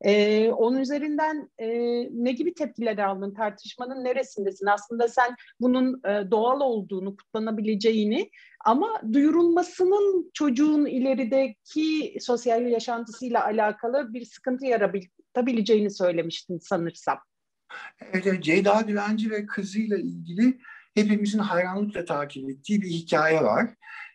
Ee, 0.01 0.49
onun 0.51 0.77
üzerinden 0.77 1.49
e, 1.59 1.67
ne 2.23 2.31
gibi 2.31 2.53
tepkiler 2.53 2.97
aldın? 2.97 3.33
Tartışmanın 3.33 4.03
neresindesin? 4.03 4.65
Aslında 4.65 5.07
sen 5.07 5.35
bunun 5.59 6.01
e, 6.05 6.31
doğal 6.31 6.61
olduğunu, 6.61 7.15
kutlanabileceğini 7.15 8.29
ama 8.65 9.01
duyurulmasının 9.13 10.31
çocuğun 10.33 10.85
ilerideki 10.85 12.17
sosyal 12.21 12.67
yaşantısıyla 12.67 13.45
alakalı 13.45 14.13
bir 14.13 14.25
sıkıntı 14.25 14.65
yaratabileceğini 14.65 15.91
söylemiştin 15.91 16.57
sanırsam. 16.57 17.17
Evet, 18.01 18.43
Ceyda 18.43 18.87
Düvenci 18.87 19.31
ve 19.31 19.45
kızıyla 19.45 19.97
ilgili 19.97 20.59
hepimizin 20.95 21.39
hayranlıkla 21.39 22.05
takip 22.05 22.49
ettiği 22.49 22.81
bir 22.81 22.89
hikaye 22.89 23.43
var. 23.43 23.69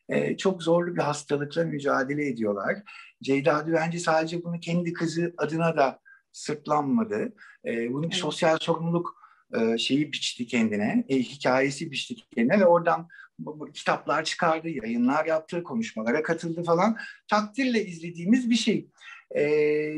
Ee, 0.08 0.36
çok 0.36 0.62
zorlu 0.62 0.96
bir 0.96 1.00
hastalıkla 1.00 1.64
mücadele 1.64 2.28
ediyorlar. 2.28 2.76
Ceyda 3.22 3.66
Düvenci 3.66 4.00
sadece 4.00 4.44
bunu 4.44 4.60
kendi 4.60 4.92
kızı 4.92 5.34
adına 5.38 5.76
da 5.76 6.00
sırtlanmadı. 6.32 7.32
Ee, 7.66 7.92
bunun 7.92 8.06
evet. 8.06 8.14
sosyal 8.14 8.58
sorumluluk 8.60 9.18
e, 9.54 9.78
şeyi 9.78 10.12
biçti 10.12 10.46
kendine, 10.46 11.04
e, 11.08 11.16
hikayesi 11.16 11.90
biçti 11.90 12.14
kendine 12.16 12.60
ve 12.60 12.66
oradan 12.66 13.08
bu, 13.38 13.60
bu, 13.60 13.72
kitaplar 13.72 14.24
çıkardı, 14.24 14.68
yayınlar 14.68 15.26
yaptı, 15.26 15.62
konuşmalara 15.62 16.22
katıldı 16.22 16.62
falan. 16.62 16.96
Takdirle 17.30 17.86
izlediğimiz 17.86 18.50
bir 18.50 18.54
şey. 18.54 18.90
E, 19.36 19.42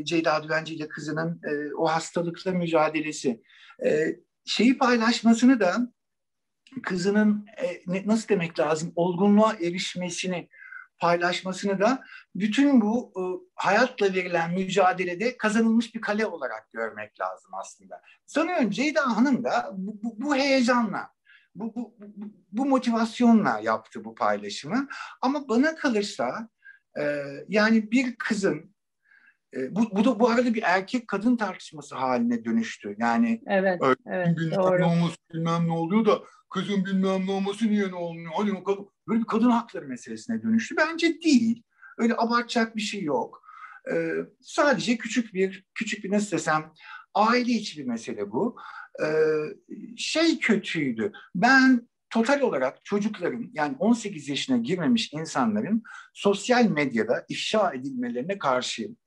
Ceyda 0.05 0.43
Düvenci 0.43 0.75
ile 0.75 0.87
kızının 0.87 1.41
e, 1.43 1.73
o 1.73 1.85
hastalıkla 1.85 2.51
mücadelesi. 2.51 3.41
E, 3.85 4.15
şeyi 4.45 4.77
paylaşmasını 4.77 5.59
da 5.59 5.93
kızının 6.83 7.45
e, 7.57 8.07
nasıl 8.07 8.27
demek 8.27 8.59
lazım 8.59 8.91
olgunluğa 8.95 9.53
erişmesini 9.53 10.49
paylaşmasını 11.01 11.79
da 11.79 12.03
bütün 12.35 12.81
bu 12.81 13.13
e, 13.17 13.21
hayatla 13.55 14.13
verilen 14.13 14.53
mücadelede 14.53 15.37
kazanılmış 15.37 15.95
bir 15.95 16.01
kale 16.01 16.25
olarak 16.25 16.71
görmek 16.71 17.19
lazım 17.19 17.51
aslında. 17.53 18.01
Sanıyorum 18.25 18.71
Ceyda 18.71 19.17
Hanım 19.17 19.43
da 19.43 19.69
bu, 19.73 19.99
bu, 20.03 20.15
bu 20.17 20.35
heyecanla, 20.35 21.09
bu, 21.55 21.75
bu, 21.75 21.95
bu, 22.51 22.65
motivasyonla 22.65 23.59
yaptı 23.59 24.03
bu 24.03 24.15
paylaşımı. 24.15 24.87
Ama 25.21 25.47
bana 25.47 25.75
kalırsa 25.75 26.49
e, 26.99 27.23
yani 27.47 27.91
bir 27.91 28.15
kızın 28.15 28.75
e, 29.55 29.75
bu, 29.75 29.89
bu 29.91 30.05
da 30.05 30.19
bu 30.19 30.29
arada 30.29 30.53
bir 30.53 30.63
erkek 30.65 31.07
kadın 31.07 31.37
tartışması 31.37 31.95
haline 31.95 32.45
dönüştü. 32.45 32.95
Yani 32.99 33.41
evet, 33.47 33.81
evet, 34.05 34.37
doğru. 34.55 34.85
olması 34.85 35.17
bilmem 35.33 35.67
ne 35.67 35.71
oluyor 35.71 36.05
da 36.05 36.21
kızın 36.49 36.85
bilmem 36.85 37.27
ne 37.27 37.31
olması 37.31 37.67
niye 37.67 37.87
ne 37.87 37.95
olmuyor? 37.95 38.31
Hani 38.35 38.53
o 38.53 38.63
kadın, 38.63 38.89
böyle 39.07 39.19
bir 39.19 39.27
kadın 39.27 39.49
hakları 39.49 39.87
meselesine 39.87 40.43
dönüştü. 40.43 40.75
Bence 40.77 41.21
değil. 41.21 41.63
Öyle 41.97 42.13
abartacak 42.17 42.75
bir 42.75 42.81
şey 42.81 43.03
yok. 43.03 43.43
Ee, 43.93 44.13
sadece 44.41 44.97
küçük 44.97 45.33
bir, 45.33 45.65
küçük 45.73 46.03
bir 46.03 46.11
nasıl 46.11 46.31
desem 46.31 46.73
aile 47.13 47.51
içi 47.51 47.79
bir 47.79 47.85
mesele 47.85 48.31
bu. 48.31 48.57
Ee, 49.03 49.07
şey 49.97 50.39
kötüydü. 50.39 51.11
Ben 51.35 51.89
total 52.09 52.41
olarak 52.41 52.85
çocukların 52.85 53.51
yani 53.53 53.75
18 53.79 54.29
yaşına 54.29 54.57
girmemiş 54.57 55.13
insanların 55.13 55.83
sosyal 56.13 56.65
medyada 56.65 57.25
ifşa 57.29 57.73
edilmelerine 57.73 58.37
karşıyım. 58.37 58.97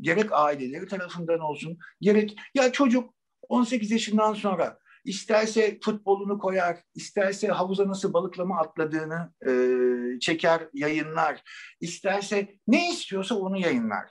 Gerek 0.00 0.32
aileleri 0.32 0.86
tarafından 0.86 1.40
olsun, 1.40 1.78
gerek 2.00 2.36
ya 2.54 2.72
çocuk 2.72 3.14
18 3.48 3.90
yaşından 3.90 4.34
sonra 4.34 4.78
İsterse 5.04 5.78
futbolunu 5.82 6.38
koyar, 6.38 6.78
isterse 6.94 7.48
havuza 7.48 7.88
nasıl 7.88 8.12
balıklama 8.12 8.60
atladığını 8.60 9.32
e, 9.46 10.20
çeker, 10.20 10.68
yayınlar. 10.72 11.42
İsterse 11.80 12.48
ne 12.66 12.90
istiyorsa 12.90 13.34
onu 13.34 13.58
yayınlar. 13.58 14.10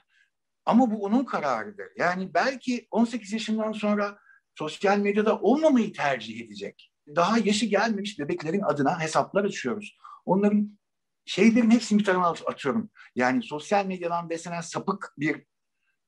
Ama 0.66 0.90
bu 0.90 1.02
onun 1.04 1.24
kararıdır. 1.24 1.86
Yani 1.96 2.34
belki 2.34 2.86
18 2.90 3.32
yaşından 3.32 3.72
sonra 3.72 4.18
sosyal 4.58 4.98
medyada 4.98 5.40
olmamayı 5.40 5.92
tercih 5.92 6.40
edecek. 6.40 6.92
Daha 7.16 7.38
yaşı 7.38 7.66
gelmemiş 7.66 8.18
bebeklerin 8.18 8.62
adına 8.62 9.00
hesaplar 9.00 9.44
açıyoruz. 9.44 9.96
Onların 10.24 10.78
şeylerin 11.26 11.70
hepsini 11.70 11.98
bir 11.98 12.04
tarafa 12.04 12.46
atıyorum. 12.50 12.90
Yani 13.14 13.42
sosyal 13.42 13.86
medyadan 13.86 14.30
beslenen 14.30 14.60
sapık 14.60 15.14
bir 15.18 15.44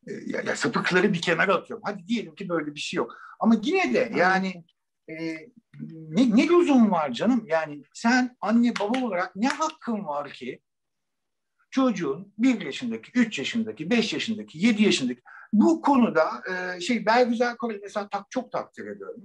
ya, 0.06 0.40
ya 0.46 0.56
sapıkları 0.56 1.12
bir 1.12 1.20
kenara 1.20 1.54
atıyorum. 1.54 1.82
Hadi 1.86 2.06
diyelim 2.06 2.34
ki 2.34 2.48
böyle 2.48 2.74
bir 2.74 2.80
şey 2.80 2.98
yok. 2.98 3.14
Ama 3.40 3.56
yine 3.62 3.94
de 3.94 4.12
yani 4.16 4.64
e, 5.08 5.14
ne, 5.90 6.36
ne 6.36 6.48
lüzum 6.48 6.90
var 6.90 7.12
canım? 7.12 7.44
Yani 7.46 7.82
sen 7.94 8.36
anne 8.40 8.72
baba 8.80 9.06
olarak 9.06 9.36
ne 9.36 9.48
hakkın 9.48 10.04
var 10.04 10.30
ki 10.30 10.60
çocuğun 11.70 12.32
bir 12.38 12.60
yaşındaki, 12.60 13.10
üç 13.14 13.38
yaşındaki, 13.38 13.90
beş 13.90 14.12
yaşındaki, 14.12 14.66
yedi 14.66 14.82
yaşındaki 14.82 15.20
bu 15.52 15.82
konuda 15.82 16.24
e, 16.50 16.80
şey 16.80 17.06
Bergüzel 17.06 17.56
Korel 17.56 17.80
mesela 17.82 18.08
tak, 18.08 18.30
çok 18.30 18.52
takdir 18.52 18.86
ediyorum. 18.86 19.22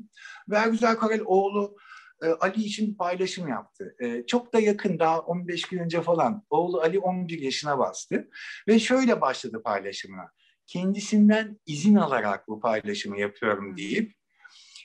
Bergüzel 0.47 0.95
Korel 0.95 1.21
oğlu 1.25 1.77
e, 2.23 2.27
Ali 2.27 2.63
için 2.63 2.95
paylaşım 2.95 3.47
yaptı. 3.47 3.95
E, 3.99 4.25
çok 4.25 4.53
da 4.53 4.59
yakın 4.59 4.99
daha 4.99 5.19
15 5.19 5.61
gün 5.61 5.79
önce 5.79 6.01
falan 6.01 6.43
oğlu 6.49 6.81
Ali 6.81 6.99
11 6.99 7.41
yaşına 7.41 7.79
bastı 7.79 8.29
ve 8.67 8.79
şöyle 8.79 9.21
başladı 9.21 9.61
paylaşımına. 9.63 10.31
Kendisinden 10.67 11.59
izin 11.65 11.95
alarak 11.95 12.47
bu 12.47 12.59
paylaşımı 12.59 13.19
yapıyorum 13.19 13.77
deyip 13.77 14.13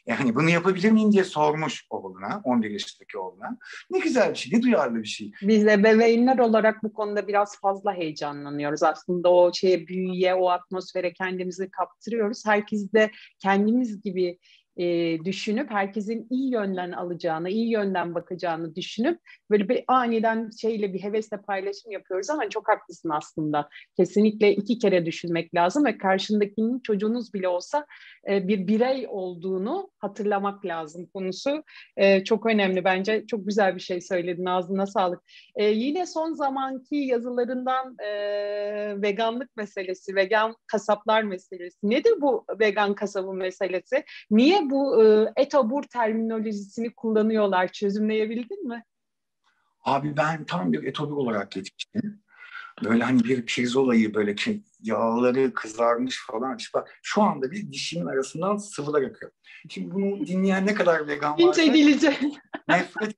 yani 0.07 0.35
bunu 0.35 0.51
yapabilir 0.51 0.91
miyim 0.91 1.13
diye 1.13 1.25
sormuş 1.25 1.87
oğluna, 1.91 2.41
11 2.45 2.71
yaşındaki 2.71 3.19
oğluna. 3.19 3.59
Ne 3.91 3.99
güzel 3.99 4.31
bir 4.31 4.35
şey, 4.35 4.59
ne 4.59 4.63
duyarlı 4.63 5.03
bir 5.03 5.09
şey. 5.09 5.33
Biz 5.43 5.67
ebeveynler 5.67 6.39
olarak 6.39 6.83
bu 6.83 6.93
konuda 6.93 7.29
biraz 7.29 7.61
fazla 7.61 7.95
heyecanlanıyoruz. 7.95 8.83
Aslında 8.83 9.33
o 9.33 9.53
şeye, 9.53 9.87
büyüye, 9.87 10.35
o 10.35 10.49
atmosfere 10.49 11.13
kendimizi 11.13 11.71
kaptırıyoruz. 11.71 12.47
Herkes 12.47 12.93
de 12.93 13.11
kendimiz 13.39 14.03
gibi 14.03 14.39
e, 14.77 15.19
düşünüp 15.25 15.71
herkesin 15.71 16.27
iyi 16.31 16.53
yönden 16.53 16.93
alacağını, 16.93 17.49
iyi 17.51 17.71
yönden 17.71 18.15
bakacağını 18.15 18.75
düşünüp 18.75 19.21
böyle 19.51 19.69
bir 19.69 19.85
aniden 19.89 20.51
şeyle 20.61 20.93
bir 20.93 21.03
hevesle 21.03 21.37
paylaşım 21.37 21.91
yapıyoruz 21.91 22.31
ama 22.31 22.49
çok 22.49 22.69
haklısın 22.69 23.11
aslında. 23.11 23.69
Kesinlikle 23.97 24.53
iki 24.53 24.79
kere 24.79 25.07
düşünmek 25.07 25.55
lazım 25.55 25.85
ve 25.85 25.99
karşındakinin 25.99 26.81
çocuğunuz 26.81 27.35
bile 27.35 27.49
olsa 27.49 27.87
e, 28.31 28.49
bir 28.49 28.67
birey 28.67 29.07
olduğunu 29.09 29.91
hatırlamak 29.99 30.67
lazım 30.67 31.07
konusu. 31.15 31.63
E, 31.97 32.25
çok 32.25 32.47
önemli 32.47 32.85
bence. 32.85 33.25
Çok 33.27 33.47
güzel 33.47 33.75
bir 33.75 33.81
şey 33.81 34.01
söyledin. 34.01 34.45
Ağzına 34.45 34.87
sağlık. 34.87 35.23
E, 35.57 35.65
yine 35.65 36.07
son 36.07 36.33
zamanki 36.33 36.97
yazılarından 36.97 37.97
e, 37.99 38.13
veganlık 39.03 39.57
meselesi, 39.57 40.15
vegan 40.15 40.57
kasaplar 40.67 41.23
meselesi. 41.23 41.79
Nedir 41.83 42.15
bu 42.21 42.45
vegan 42.61 42.95
kasabı 42.95 43.33
meselesi? 43.33 44.05
Niye 44.31 44.66
bu 44.71 45.05
e, 45.05 45.33
etobur 45.37 45.83
terminolojisini 45.83 46.95
kullanıyorlar? 46.95 47.73
Çözümleyebildin 47.73 48.69
mi? 48.69 48.85
Abi 49.85 50.17
ben 50.17 50.45
tam 50.45 50.73
bir 50.73 50.83
etobur 50.85 51.17
olarak 51.17 51.57
yetiştim. 51.57 52.23
Böyle 52.85 53.05
hani 53.05 53.25
bir 53.25 53.47
pirzolayı 53.47 54.15
böyle 54.15 54.35
ki 54.35 54.63
yağları 54.81 55.55
kızarmış 55.55 56.27
falan. 56.27 56.57
İşte 56.57 56.79
bak 56.79 56.99
şu 57.03 57.23
anda 57.23 57.51
bir 57.51 57.73
dişimin 57.73 58.07
arasından 58.07 58.57
sıvılar 58.57 59.03
akıyor. 59.03 59.33
Şimdi 59.69 59.95
bunu 59.95 60.27
dinleyen 60.27 60.67
ne 60.67 60.75
kadar 60.75 61.09
vegan 61.09 61.33
varsa 61.33 61.63
İnce 61.63 61.75
dilice. 61.75 62.17
nefret 62.69 63.15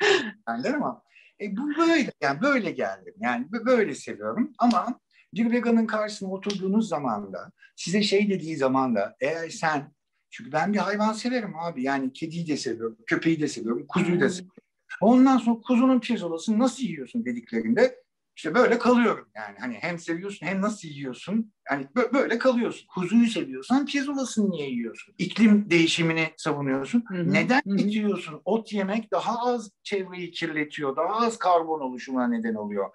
benden 0.47 0.73
ama 0.73 1.02
e, 1.40 1.57
bu 1.57 1.69
böyle 1.78 2.12
yani 2.21 2.43
böyle 2.43 2.71
geldim. 2.71 3.14
Yani 3.21 3.47
böyle 3.52 3.95
seviyorum 3.95 4.52
ama 4.59 5.00
bir 5.35 5.50
veganın 5.50 5.87
karşısına 5.87 6.31
oturduğunuz 6.31 6.88
zaman 6.88 7.33
da 7.33 7.52
size 7.76 8.02
şey 8.02 8.31
dediği 8.31 8.57
zaman 8.57 8.95
da 8.95 9.17
eğer 9.21 9.49
sen 9.49 9.93
çünkü 10.30 10.52
ben 10.52 10.73
bir 10.73 10.78
hayvan 10.78 11.12
severim 11.12 11.56
abi. 11.56 11.82
Yani 11.82 12.12
kediyi 12.12 12.47
de 12.47 12.56
seviyorum, 12.56 12.99
köpeği 13.06 13.40
de 13.40 13.49
seviyorum, 13.49 13.87
kuzuyu 13.88 14.20
da 14.20 14.30
seviyorum. 14.30 14.62
Ondan 15.00 15.38
sonra 15.38 15.61
kuzunun 15.61 16.00
pirzolasını 16.00 16.58
nasıl 16.58 16.82
yiyorsun 16.82 17.25
dediklerinde 17.25 17.97
işte 18.38 18.54
böyle 18.54 18.78
kalıyorum 18.78 19.28
yani. 19.37 19.56
Hani 19.58 19.75
hem 19.80 19.99
seviyorsun 19.99 20.47
hem 20.47 20.61
nasıl 20.61 20.88
yiyorsun? 20.88 21.52
Yani 21.70 21.87
böyle 22.12 22.38
kalıyorsun. 22.38 22.87
Kuzuyu 22.87 23.26
seviyorsan 23.26 23.87
pirzolasını 23.87 24.50
niye 24.50 24.70
yiyorsun? 24.70 25.14
İklim 25.18 25.70
değişimini 25.70 26.28
savunuyorsun. 26.37 27.04
Hı 27.08 27.14
hı. 27.14 27.32
Neden 27.32 27.62
hı 27.66 27.76
yiyorsun? 27.76 28.40
Ot 28.44 28.73
yemek 28.73 29.12
daha 29.12 29.38
az 29.38 29.70
çevreyi 29.82 30.30
kirletiyor, 30.30 30.97
daha 30.97 31.26
az 31.26 31.38
karbon 31.38 31.80
oluşumuna 31.80 32.28
neden 32.28 32.54
oluyor 32.54 32.90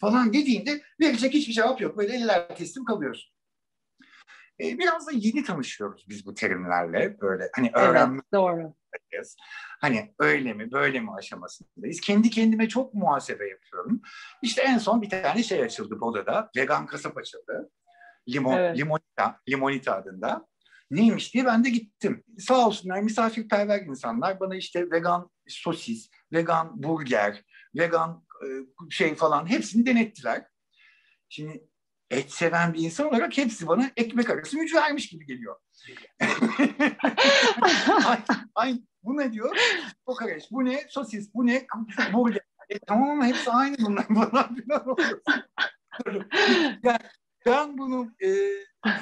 falan 0.00 0.32
dediğinde 0.32 0.82
verecek 1.00 1.34
hiçbir 1.34 1.52
cevap 1.52 1.80
yok. 1.80 1.98
Böyle 1.98 2.16
eller 2.16 2.56
teslim 2.56 2.84
kalıyorsun. 2.84 3.37
Ee, 4.60 4.78
biraz 4.78 5.06
da 5.06 5.10
yeni 5.14 5.44
tanışıyoruz 5.44 6.06
biz 6.08 6.26
bu 6.26 6.34
terimlerle. 6.34 7.20
Böyle 7.20 7.50
hani 7.56 7.70
öğrenme. 7.74 8.14
Evet, 8.14 8.32
doğru. 8.34 8.74
Hani 9.80 10.14
öyle 10.18 10.52
mi 10.52 10.72
böyle 10.72 11.00
mi 11.00 11.14
aşamasındayız. 11.14 12.00
Kendi 12.00 12.30
kendime 12.30 12.68
çok 12.68 12.94
muhasebe 12.94 13.48
yapıyorum. 13.48 14.02
İşte 14.42 14.62
en 14.62 14.78
son 14.78 15.02
bir 15.02 15.10
tane 15.10 15.42
şey 15.42 15.62
açıldı 15.62 16.00
Boda'da. 16.00 16.50
Vegan 16.56 16.86
kasap 16.86 17.16
açıldı. 17.18 17.70
Limon, 18.28 18.58
evet. 18.58 18.78
Limonita, 18.78 19.40
Limonita 19.48 19.94
adında. 19.96 20.46
Neymiş 20.90 21.34
diye 21.34 21.46
ben 21.46 21.64
de 21.64 21.70
gittim. 21.70 22.24
Sağ 22.38 22.66
olsunlar 22.66 23.00
misafirperver 23.00 23.80
insanlar 23.80 24.40
bana 24.40 24.56
işte 24.56 24.90
vegan 24.90 25.30
sosis, 25.48 26.10
vegan 26.32 26.82
burger, 26.82 27.44
vegan 27.76 28.24
e, 28.42 28.46
şey 28.90 29.14
falan 29.14 29.50
hepsini 29.50 29.86
denettiler. 29.86 30.46
Şimdi 31.28 31.68
et 32.10 32.32
seven 32.32 32.74
bir 32.74 32.80
insan 32.80 33.08
olarak 33.08 33.38
hepsi 33.38 33.66
bana 33.66 33.90
ekmek 33.96 34.30
arası 34.30 34.58
mücvermiş 34.58 35.08
gibi 35.08 35.26
geliyor. 35.26 35.56
ay, 38.06 38.18
ay, 38.54 38.82
bu 39.02 39.16
ne 39.16 39.32
diyor? 39.32 39.56
Kokoreç, 40.06 40.44
bu 40.50 40.64
ne? 40.64 40.86
Sosis, 40.88 41.34
bu 41.34 41.46
ne? 41.46 41.66
Burger. 42.12 42.42
E, 42.68 42.78
tamam 42.78 43.10
ama 43.10 43.26
hepsi 43.26 43.50
aynı 43.50 43.76
bunlar. 43.78 44.08
Bunlar 44.10 44.30
falan 44.30 44.88
oluyor. 44.88 45.20
yani 46.82 46.98
ben 47.46 47.78
bunu 47.78 48.12
e, 48.24 48.28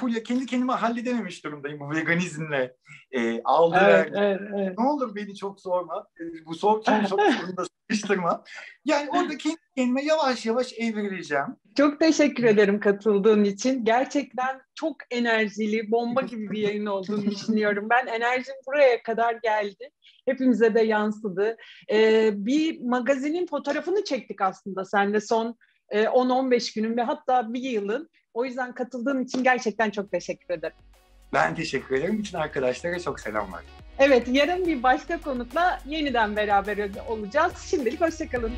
full 0.01 0.15
kendi 0.15 0.47
kendime 0.47 0.73
halledememiş 0.73 1.45
durumdayım 1.45 1.81
bu 1.81 1.91
veganizmle. 1.91 2.77
E, 3.11 3.43
aldı 3.43 3.79
evet, 3.81 4.13
evet, 4.17 4.41
evet. 4.55 4.79
Ne 4.79 4.85
olur 4.85 5.15
beni 5.15 5.35
çok 5.37 5.61
sorma. 5.61 6.07
E, 6.21 6.47
bu 6.47 6.55
son, 6.55 6.81
son 6.81 7.05
sorunda 7.05 7.65
sıkıştırma. 7.65 8.45
Yani 8.85 9.11
orada 9.11 9.37
kendi 9.37 9.57
kendime 9.77 10.05
yavaş 10.05 10.47
yavaş 10.47 10.73
evrileceğim. 10.79 11.57
Çok 11.77 12.01
teşekkür 12.01 12.45
ederim 12.45 12.81
katıldığın 12.81 13.45
için. 13.45 13.85
Gerçekten 13.85 14.61
çok 14.75 14.97
enerjili, 15.11 15.91
bomba 15.91 16.21
gibi 16.21 16.51
bir 16.51 16.59
yayın 16.59 16.87
olduğunu 16.87 17.27
düşünüyorum. 17.31 17.87
Ben 17.91 18.07
enerjim 18.07 18.55
buraya 18.67 19.03
kadar 19.03 19.35
geldi. 19.35 19.91
Hepimize 20.27 20.75
de 20.75 20.81
yansıdı. 20.81 21.57
Ee, 21.93 22.31
bir 22.35 22.81
magazinin 22.81 23.47
fotoğrafını 23.47 24.05
çektik 24.05 24.41
aslında 24.41 24.85
sen 24.85 25.15
de 25.15 25.21
son 25.21 25.57
10-15 25.93 26.55
e, 26.55 26.81
günün 26.81 26.97
ve 26.97 27.03
hatta 27.03 27.55
bir 27.55 27.61
yılın. 27.61 28.11
O 28.35 28.45
yüzden 28.45 28.75
katıldığın 28.75 29.25
için 29.25 29.45
gerçekten 29.45 29.91
çok 29.91 30.11
teşekkür 30.11 30.55
ederim. 30.55 30.77
Ben 31.33 31.55
teşekkür 31.55 31.97
ederim. 31.97 32.19
Bütün 32.19 32.39
arkadaşlara 32.39 33.01
çok 33.01 33.21
selam 33.21 33.53
var. 33.53 33.65
Evet, 33.99 34.29
yarın 34.29 34.67
bir 34.67 34.83
başka 34.83 35.21
konukla 35.21 35.81
yeniden 35.87 36.37
beraber 36.37 36.91
olacağız. 37.09 37.53
Şimdilik 37.71 38.01
hoşçakalın. 38.01 38.53